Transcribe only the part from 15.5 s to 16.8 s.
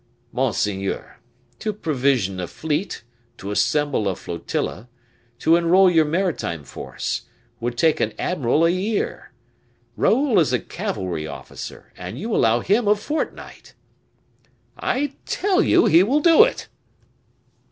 you he will do it."